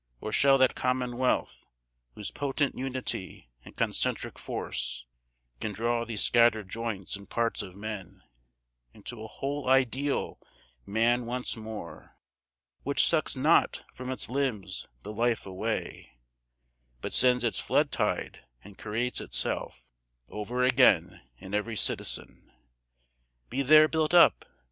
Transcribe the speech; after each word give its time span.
Or 0.19 0.31
shall 0.31 0.57
that 0.57 0.73
commonwealth 0.73 1.67
Whose 2.15 2.31
potent 2.31 2.75
unity 2.75 3.51
and 3.63 3.77
concentric 3.77 4.39
force 4.39 5.05
Can 5.59 5.73
draw 5.73 6.05
these 6.05 6.23
scattered 6.23 6.67
joints 6.69 7.15
and 7.15 7.29
parts 7.29 7.61
of 7.61 7.75
men 7.75 8.23
Into 8.95 9.23
a 9.23 9.27
whole 9.27 9.69
ideal 9.69 10.39
man 10.87 11.27
once 11.27 11.55
more, 11.55 12.17
Which 12.81 13.05
sucks 13.05 13.35
not 13.35 13.83
from 13.93 14.09
its 14.09 14.27
limbs 14.27 14.87
the 15.03 15.13
life 15.13 15.45
away, 15.45 16.13
But 17.01 17.13
sends 17.13 17.43
it 17.43 17.53
flood 17.55 17.91
tide 17.91 18.43
and 18.63 18.79
creates 18.79 19.21
itself 19.21 19.85
Over 20.29 20.63
again 20.63 21.21
in 21.37 21.53
every 21.53 21.75
citizen, 21.75 22.51
Be 23.51 23.61
there 23.61 23.87
built 23.87 24.15
up? 24.15 24.45